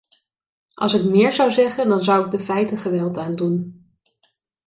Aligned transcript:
Als 0.73 0.93
ik 0.93 1.03
meer 1.03 1.33
zou 1.33 1.51
zeggen, 1.51 1.89
dan 1.89 2.01
zou 2.03 2.25
ik 2.25 2.31
de 2.31 2.39
feiten 2.39 2.77
geweld 2.77 3.17
aan 3.17 3.35
doen. 3.35 3.85